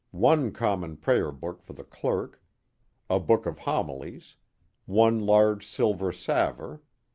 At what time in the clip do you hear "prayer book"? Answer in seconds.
0.97-1.61